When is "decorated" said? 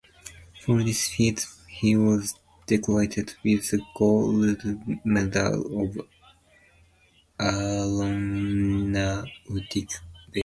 2.65-3.35